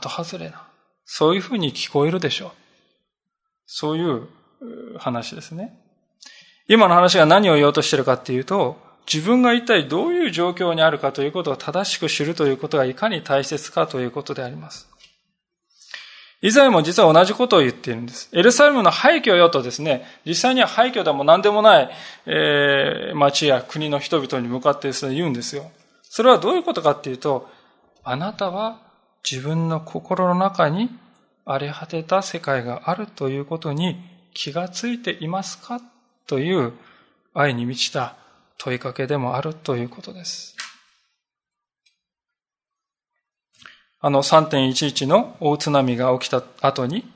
[0.01, 0.67] 的外れな。
[1.05, 2.51] そういうふうに聞こえるでしょう。
[3.65, 4.27] そういう
[4.97, 5.79] 話ですね。
[6.67, 8.77] 今の話が何を言おうとしているかっていうと、
[9.11, 14.88] 自分が一体どういう状況にあるかということを正しく知るということがいかに大切かということであります。
[16.41, 18.29] イザヤも実は同じことを言っているんです。
[18.31, 21.89] エルサレムの廃墟よとですね、実際には廃墟でも何でもない、
[22.25, 25.69] えー、町や国の人々に向かってですね、言うんですよ。
[26.03, 27.49] それはどういうことかっていうと、
[28.03, 28.79] あなたは
[29.29, 30.89] 自分の心の中に
[31.45, 33.99] 荒れ果てた世界があるということに
[34.33, 35.81] 気がついていますか
[36.25, 36.73] という
[37.33, 38.15] 愛に満ちた
[38.57, 40.55] 問いかけでもあるということです。
[44.01, 47.09] あの3.11の大津波が起きた後に、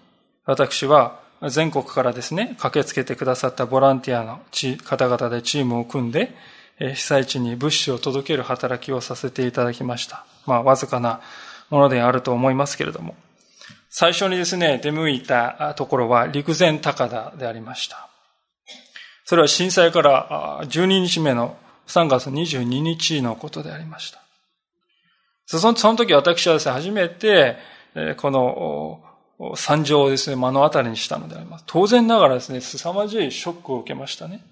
[0.45, 1.19] 私は
[1.49, 4.41] 全国からですね、駆けつけてくださったボランティアの
[4.83, 6.35] 方々でチームを組んで、
[6.77, 10.25] 被災地に物資を届ける働きをさせていただきました。
[10.45, 11.21] まあ、わずかな
[11.69, 13.15] ものであると思いますけれども。
[13.89, 18.09] 最初にですね、出向いたところは陸前高田でありました。
[19.25, 21.55] それは震災から12日目の
[21.87, 24.22] 3月22日のことでありました。
[25.59, 27.57] その時私はですね、初めて、
[28.17, 31.63] この惨状をですね、目の当たりにしたのであります。
[31.67, 34.43] 当然ながらですね、凄まじいショックを受けましたね。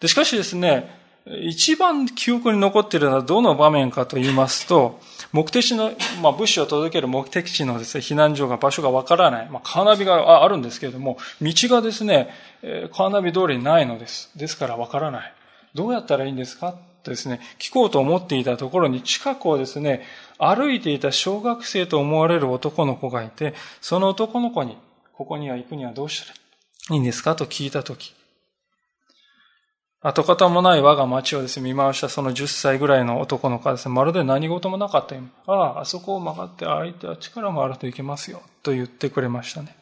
[0.00, 5.00] で、しかしですね、一番記憶に残っているのはどの場面かと言いますと、
[5.32, 9.48] 目的地の、まあ、物資を届ける目的地のですね、避難所が、場所がわからない。
[9.48, 12.28] まあ、カーナビがあるんですけれども、道がですね、
[12.92, 14.30] カーナビ通りにないのです。
[14.36, 15.32] ですからわからない。
[15.74, 16.74] どうやったらいいんですか
[17.10, 20.02] ですね、聞こうと思っていたところに近くをですね、
[20.38, 24.76] 歩いていた小学生と思われる男の子がいて、その男の子に、
[25.12, 26.34] ここには行くにはどうしたら
[26.94, 28.14] いいんですかと聞いたとき、
[30.04, 35.22] 跡形もない我が町をですね、見回したその10歳ぐらいの男の子はですね、まるで何事もなかったよ。
[35.46, 38.42] ああ、あそこを曲がって、あいてあ力もあるといけますよ。
[38.64, 39.76] と言ってくれましたね。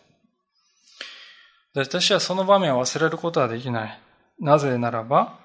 [1.75, 4.01] 私はその場面を忘れることはできない。
[4.41, 5.39] なぜならば、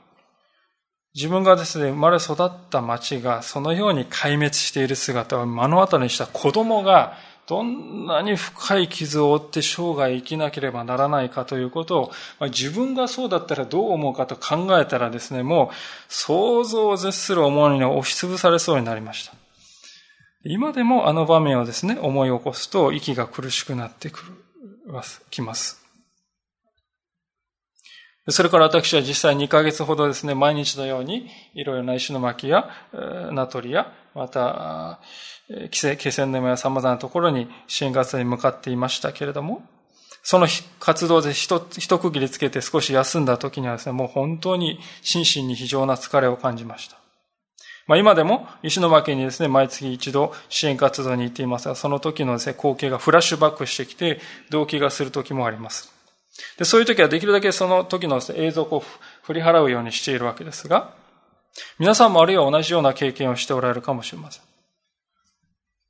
[1.16, 15.76] 自分がですね、生まれ育った町がそのように壊滅している姿を目の当たりにした子供がどんなに深い傷を負って生涯生きなければならないかということを、まあ、自分がそうだったらどう思うかと考えたらですね、もう
[16.10, 19.34] 想像を絶する思いに押しつぶされそうになりました。
[20.44, 24.26] 今でもあの場面をですね、思い起こすと息が苦しくなってくる、
[25.30, 25.85] きます。
[28.30, 32.70] それから私は実際2ヶ月ほどですね、毎日のように、いろいろな石巻や、
[33.32, 35.00] 名取や、また、
[35.70, 35.80] 気
[36.12, 39.62] 仙沼や様々なところに支援活動に向かっていましたけれども、
[40.24, 40.48] その
[40.80, 46.98] 活動で一一区切りつけて少し休んだ時にはですね、もう本当に心身に非常な疲れを感じました。
[47.86, 54.20] まあ今でも石巻にですね、毎月一度支援活動に行っていますが、その時のですね、光景がフラッシュバックしてきて、
[54.50, 55.95] 動機がする時もあります。
[56.58, 58.84] で、そういう時はできるだけその時の映像を
[59.24, 60.94] 振り払うようにしているわけですが、
[61.80, 64.44] 皆さんもあるいは同じような経験をしておられるかもしれません。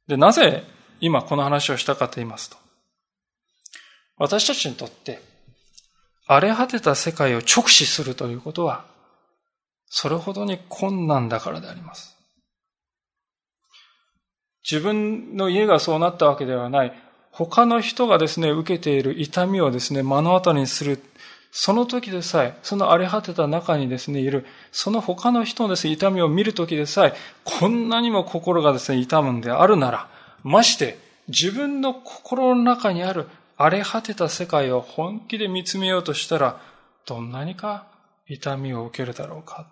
[0.07, 0.63] で、なぜ
[0.99, 2.57] 今この話をしたかと言いますと、
[4.17, 5.19] 私たちにとって
[6.27, 8.85] 荒れ果てた世界を直視するということは、
[9.87, 12.15] それほどに困難だからであります。
[14.69, 17.04] 自分の家がそうなったわけではない。
[17.37, 21.03] 他の人がですね、受けている痛みをですね、目の当たりにする。
[21.51, 27.13] その時でさえ、その荒れ果てた中にですね、いる、その他の人のですね、痛みを見る時でさえ、
[27.43, 30.07] こんなにも心がですね、痛むんであるなら、
[30.43, 33.27] まして、自分の心の中にある
[33.57, 36.61] 荒れ果てた世界を本気で見つめようとしたら、
[37.05, 37.85] どんなにか
[38.27, 39.67] 痛みを受けるだろうか。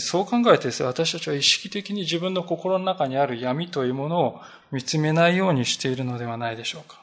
[0.00, 4.40] そう考えてですね、私たちは意識的に自分の心の中にある闇というものを
[4.74, 7.00] 見つめないようにしているのではないでしょうか。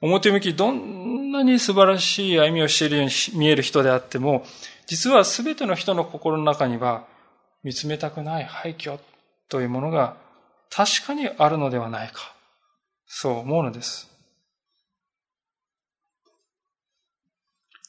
[0.00, 4.46] 表向きどんなに素晴らしい歩みをしているように見える人であっても、
[4.86, 7.04] 実は全ての人の心の中には
[7.62, 8.98] 見つめたくない廃墟
[9.50, 10.16] というものが
[10.70, 12.34] 確かにあるのではないか。
[13.06, 14.10] そう思うのです。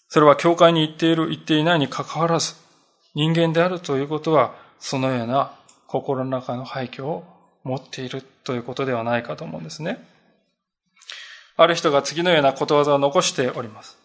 [0.09, 2.55] それは教会に行っている、行っていないにかかわらず、
[3.15, 5.53] 人間であるということは、そのような
[5.87, 7.23] 心の中の廃墟を
[7.63, 10.05] 持っているということではないかと思うんですね。
[11.55, 13.97] ある人が次のようなことわざを残しております。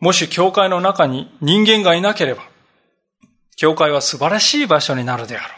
[0.00, 2.42] もし教会の中に人間がいなければ、
[3.56, 5.50] 教会は素晴らしい場所になるであろう。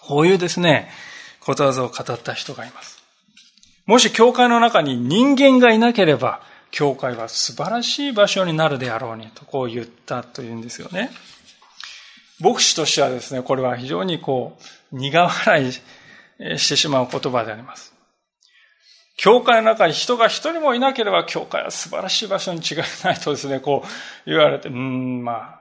[0.00, 0.90] こういうですね、
[1.40, 3.02] ことわざを語った人がいます。
[3.86, 6.40] もし教会の中に人間がいなければ、
[6.74, 11.08] 教会は素晴らしい場所になるであろうにとこう言ったというんですよね。
[12.40, 14.58] 牧師としてはですね、これは非常にこ
[14.92, 15.72] う、苦笑い
[16.58, 17.94] してしまう言葉であります。
[19.16, 23.88] 教会の中に人が一人もいなければ、教会は素晴らしい場所に違いないとですね、こう
[24.28, 25.60] 言われて、うん、まあ。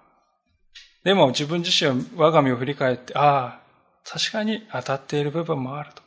[1.04, 3.60] でも自分自身は我が身を振り返って、ああ、
[4.04, 6.02] 確かに当たっている部分もあると。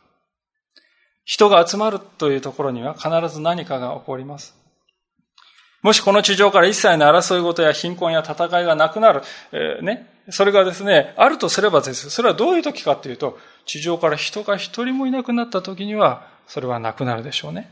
[1.24, 4.66] 人が集まるというところには必ず何かが起こります。
[5.83, 9.22] もしこの地上から一切の争い事や貧困や戦いがなくなる、
[9.53, 12.11] えー、ね、それがですね、あるとすればです。
[12.11, 17.70] それはどういう時かっていうと、地上から人が一人もいなくなった時には、それはなくなるでしょうね。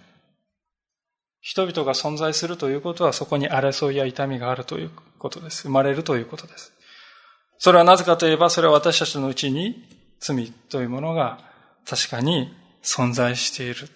[1.41, 5.65] 人々が存在するということは、そこに争いや痛みがあるということです。
[5.65, 6.73] 生まれるということです。
[7.59, 9.85] それはなぜかといえば、それは私たちのうちに
[10.21, 11.39] 罪というものが
[11.87, 13.89] 確かに存在している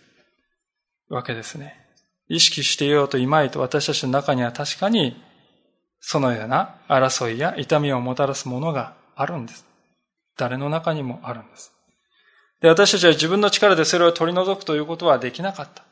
[1.08, 1.87] わけですね。
[2.28, 5.22] 意識していようといまいと私たちの中には確かに
[6.00, 9.66] そのような争いや痛みをもたらすものがあるんです。
[10.36, 11.72] 誰の中にもあるんです。
[12.60, 15.84] で、私たちは自分の力でそれを取り除くということはできなかった。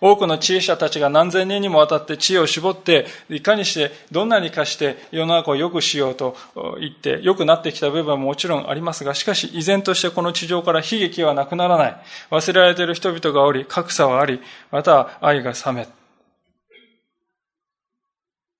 [0.00, 6.36] 多くの知恵者たちが何千年にもわたって知恵を絞って、いかにして、どんなにかして世の中を良くしようと
[6.78, 11.96] 言って、良くなってきた部分ももちろんありますが、しかし依然としてこの地上から悲劇はなくならない。
[12.30, 15.88] 忘れられている人々がおり、格差はあり、また愛が冷め。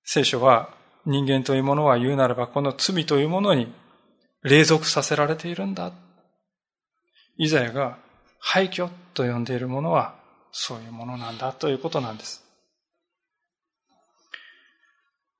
[0.05, 0.70] 聖書は
[1.05, 3.70] 人間というものは言うならば、この罪というものに
[4.43, 5.93] 隷属させられているんだ。
[7.37, 7.99] イザヤが
[8.39, 10.16] 廃墟と呼んでいるものは
[10.59, 12.43] そういうものなんだということなんです。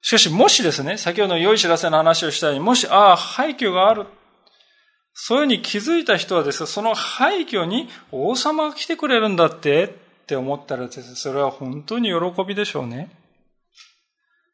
[0.03, 4.07] しかし、もしですね、先ほどの良い知らせの話をしたように、もし、ああ、廃墟がある。
[5.15, 9.89] そういうふうに気づいた人はですね、その廃墟に王様が来てくれるんだってっ
[10.27, 13.11] て思ったらですね、それは本当に喜びでしょうね。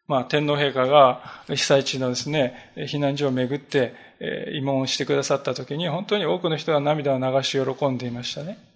[0.07, 8.72] まあ、天皇陛下が被災地のですね、避難所を巡ってえ、慰問をしてくださった時に、本当に多くの人が涙を流し喜んでいましたね。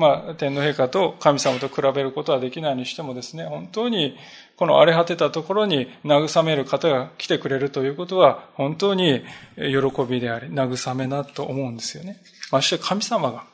[0.00, 4.16] まあ、天皇陛下と神様と比べることはできないにしてもですね、本当に
[4.56, 9.22] この荒れ果てたところに慰める方が来てくれるということは、本当に
[9.56, 12.16] 喜びであり、慰めなと思うんですよね。
[12.50, 13.44] まして神様が、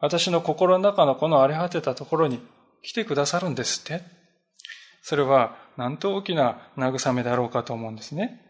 [0.00, 2.40] 私の心の中のこの荒れ果てたところに
[2.82, 4.04] 来てくださるんですって。
[5.02, 8.42] それは、なんと大きな慰めだろうかと思うんですね。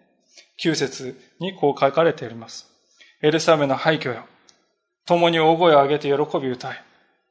[0.65, 2.67] 9節にこう書かれております。
[3.23, 4.25] エルサレムの廃墟よ。
[5.07, 6.90] 共に大声を上げて喜び歌え。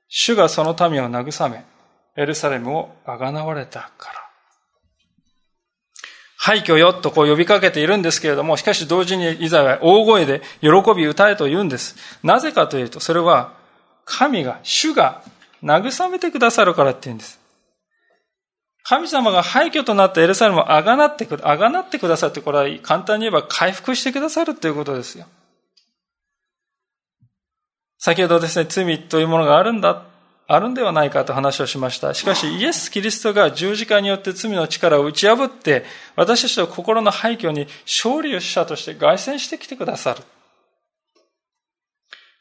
[0.10, 1.64] 主がその民を慰め、
[2.18, 4.20] エルサレムをあがなわれたから。
[6.42, 11.96] 廃墟よとこう呼びかけているんですけれども、しかし同時にイザヤは大声で喜び歌えと言うんです。
[12.24, 13.54] なぜかというと、それは
[14.06, 15.22] 神が、主が
[15.64, 17.40] 慰めてくださるからって言うんです。
[18.84, 25.28] 神様が廃墟となったエルサレムをあがなってく、あがなってくださって、これは簡単に言えば回復してくださるということですよ。
[28.00, 30.06] 先ほどですね、罪というものがあるんだ、
[30.48, 32.14] あるんではないかと話をしました。
[32.14, 35.84] しかし、イエス・キリストが十字架によって罪の力を打ち破って、
[36.16, 40.24] 私たちの心の廃墟に勝利をしたとして凱旋してきてくださる。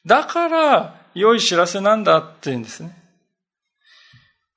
[0.07, 2.97] だから、良い知らせなんだって言うんですね。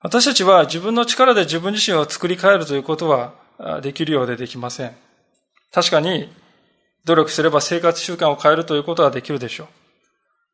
[0.01, 3.33] 私たちは自分の力で自分自身を作り変えるということは
[3.81, 4.95] できるようでできません。
[5.73, 6.31] 確かに、
[7.05, 9.80] 努力すれば生活習慣を変えるということはできるでしょう。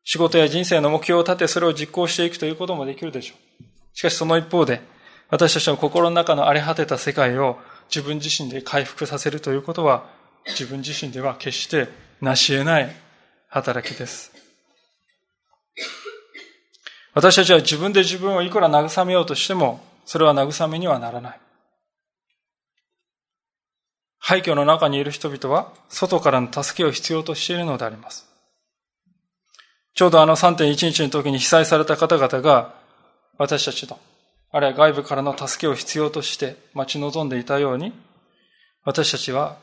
[0.04, 3.64] 仕事や人生の目標を立て、それを実行していくということもできるでしょう。
[3.92, 4.80] しかしその一方で、
[5.28, 7.58] 私たちの心の中の荒れ果てた世界を
[7.94, 10.08] 自分自身で回復させるということは、
[10.46, 11.88] 自分自身では決して
[12.20, 12.96] 成し得ない
[13.48, 14.32] 働きです。
[17.14, 21.40] 私たちは自分で自分をいくら慰めようとしても、それは慰めにはならない。
[24.18, 28.26] 廃墟の中にいる人々は、外からの助けを必要としているのであります。
[29.98, 32.72] ちょうどあの3.11の時に被災された方々が、
[33.36, 33.98] 私たちの、
[34.52, 37.92] あるいは外部からの助けを必要として待ち望んでいたように、
[38.84, 39.56] 私たちは、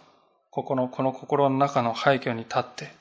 [0.51, 2.91] ここの、この心の中の廃墟に立って、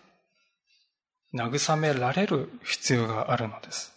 [1.34, 3.92] 慰められる必要があるのです。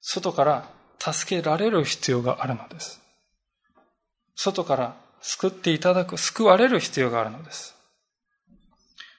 [0.00, 0.68] 外から
[1.00, 3.00] 助けられる必要があるのです。
[4.36, 7.74] 外から救っていただく、救われる必要があるのです。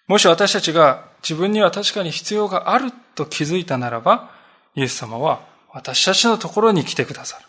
[0.07, 4.29] もし私たちが自分には確かに必要があると気づいたならば、
[4.75, 7.45] イエス様は私たちのところに来てくださる。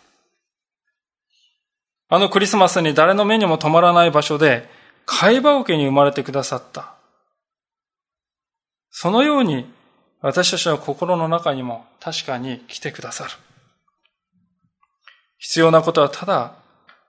[2.07, 4.69] あのクリスマスに誰の目にも止まらない場所で、
[5.05, 6.93] 会話桶に生まれてくださった。
[8.89, 9.71] そのように、
[10.21, 13.31] 私たちの心の中にも確かに来てくださる。
[15.37, 16.55] 必要なことはただ、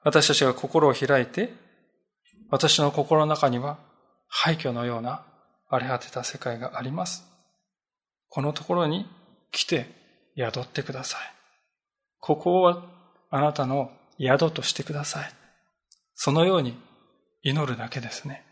[0.02, 1.54] 私たちが心を開いて、
[2.50, 3.78] 私の心の中には
[4.28, 5.22] 廃墟のような
[5.68, 7.24] 荒れ果てた世界があります。
[8.28, 9.06] このところに
[9.50, 9.86] 来て
[10.36, 11.20] 宿ってください。
[12.20, 12.84] ここは
[13.30, 15.32] あなたの宿としてください。
[16.14, 16.76] そのように
[17.42, 18.44] 祈るだけですね。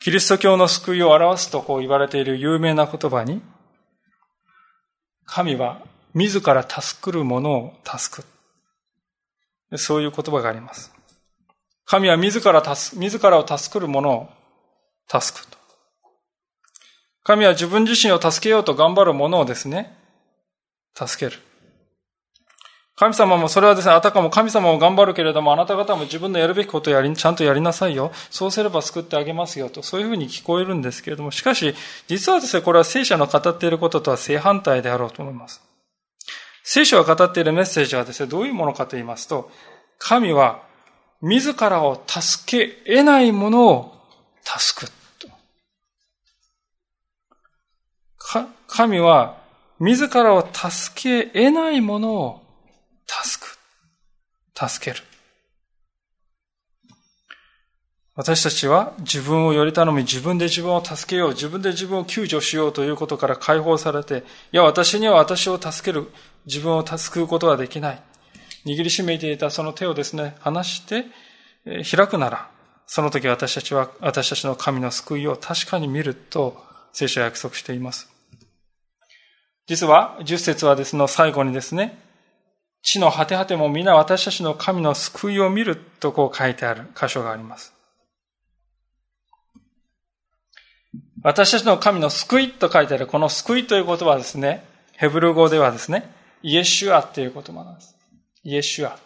[0.00, 3.42] キリスト教の救いを表すとこう言われている有名な言葉に、
[5.24, 5.82] 神は
[6.14, 9.78] 自ら助くる者を助く。
[9.78, 10.97] そういう言葉があります。
[11.88, 14.28] 神は自ら自らを助くる者を
[15.08, 15.56] 助くと。
[17.24, 19.96] 神は自分自身を助けようと頑張る者をですね、
[20.94, 21.40] 助ける。
[22.94, 28.12] 神様もそれはですね、あたかも神様も頑張るけれども、あなた方も自分のやるべきことをやり、ちゃんとやりなさいよ。
[28.28, 31.74] そうすれば救ってあげますよと、そういうふうに聞こえるんですけれども、しかし、
[32.06, 35.62] 実はですね、これは聖書の語っていることとは正反対であろうと思います。
[36.64, 39.50] 聖書が語っているメッセージはですね、どういうものかと言いますと、
[39.98, 40.67] 神は
[41.20, 43.94] 自らを助け得ないものを
[44.44, 44.98] 助く。
[48.68, 49.38] 神は
[49.80, 52.42] 自らを助け得ないものを
[53.06, 53.58] 助く。
[54.68, 55.04] 助ける。
[58.14, 66.10] 私たちは自分をより頼み、自分で自分を助けよう、自分で自分を救助しようということから解放されて、いや、私には私を助ける、
[66.44, 68.02] 自分を助くことはできない。
[68.66, 71.06] 握りしめていたその手をですね、離して、
[71.64, 72.50] え開くなら、
[72.86, 76.56] その時私たちは、私たちの神の救いを確かに見ると、
[76.92, 78.08] 聖書は約束しています。
[79.66, 81.98] 実は、十節はですね、最後にですね、
[82.82, 87.74] 地の果て果ても皆私たちの神の救いを見るとこう書いてある箇所があります。
[91.22, 96.10] 私たちの神の救いと書いてある、この救いという言葉はですね、ヘブル語ではですね、
[96.42, 97.97] イエシュアっていう言葉なんです。
[98.42, 98.98] イエシュア。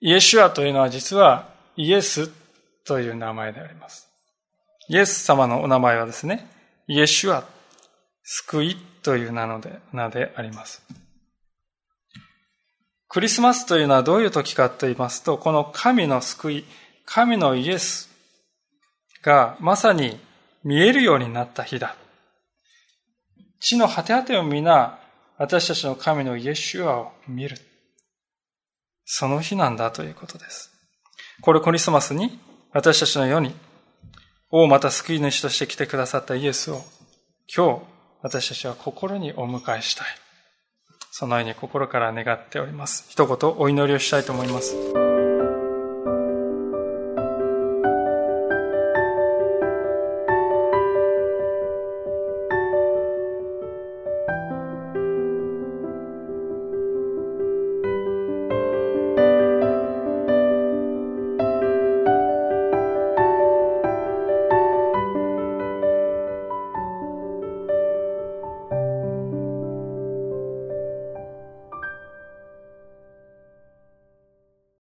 [0.00, 2.30] イエシュアというのは実はイエス
[2.84, 4.08] という名前であります。
[4.88, 6.46] イエス様のお名前はですね、
[6.86, 7.44] イエシュア、
[8.22, 10.82] 救いという名ので、名であります。
[13.08, 16.64] クリスマスというのはどういう時かと言いますと、この神の救い、
[17.06, 18.10] 神のイエス
[19.22, 20.18] がまさに
[20.64, 21.96] 見えるようになった日だ。
[23.60, 24.98] 地の果て果てを皆、
[25.36, 27.56] 私たちの神のイエシュアを見る。
[29.04, 30.70] その日なんだということです。
[31.40, 32.38] これクリスマスに
[32.72, 33.54] 私たちの世に、
[34.50, 36.82] 王また救い主として来てくださったイエスを
[37.54, 37.82] 今日
[38.22, 40.06] 私たちは心にお迎えしたい。
[41.10, 43.04] そのように心から願っております。
[43.08, 45.03] 一言お祈りをしたいと思います。